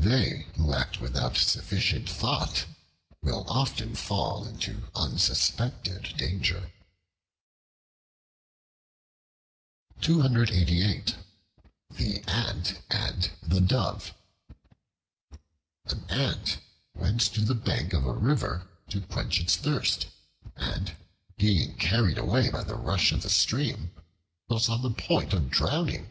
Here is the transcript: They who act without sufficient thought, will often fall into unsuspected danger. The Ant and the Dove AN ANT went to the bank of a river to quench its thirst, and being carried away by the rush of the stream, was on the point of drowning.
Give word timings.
They 0.00 0.46
who 0.56 0.72
act 0.72 1.02
without 1.02 1.36
sufficient 1.36 2.08
thought, 2.08 2.64
will 3.20 3.44
often 3.46 3.94
fall 3.94 4.46
into 4.46 4.84
unsuspected 4.94 6.16
danger. 6.16 6.72
The 10.00 12.22
Ant 12.26 12.78
and 12.88 13.30
the 13.42 13.60
Dove 13.60 14.14
AN 15.84 16.06
ANT 16.08 16.56
went 16.94 17.20
to 17.34 17.42
the 17.42 17.54
bank 17.54 17.92
of 17.92 18.06
a 18.06 18.14
river 18.14 18.66
to 18.88 19.02
quench 19.02 19.38
its 19.38 19.56
thirst, 19.56 20.06
and 20.56 20.96
being 21.36 21.76
carried 21.76 22.16
away 22.16 22.48
by 22.48 22.64
the 22.64 22.76
rush 22.76 23.12
of 23.12 23.20
the 23.22 23.28
stream, 23.28 23.90
was 24.48 24.70
on 24.70 24.80
the 24.80 24.88
point 24.90 25.34
of 25.34 25.50
drowning. 25.50 26.10